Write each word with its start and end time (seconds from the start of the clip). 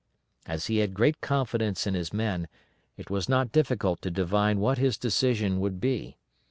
As 0.47 0.65
he 0.65 0.77
had 0.77 0.95
great 0.95 1.21
confidence 1.21 1.85
in 1.85 1.93
his 1.93 2.11
men, 2.11 2.47
it 2.97 3.11
was 3.11 3.29
not 3.29 3.51
difficult 3.51 4.01
to 4.01 4.09
divine 4.09 4.59
what 4.59 4.79
his 4.79 4.97
decision 4.97 5.59
would 5.59 5.79
be. 5.79 6.17